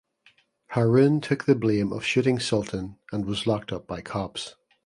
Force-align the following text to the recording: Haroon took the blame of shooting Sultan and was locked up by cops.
Haroon 0.71 1.21
took 1.21 1.45
the 1.45 1.53
blame 1.53 1.93
of 1.93 2.03
shooting 2.03 2.39
Sultan 2.39 2.97
and 3.11 3.23
was 3.27 3.45
locked 3.45 3.71
up 3.71 3.85
by 3.85 4.01
cops. 4.01 4.55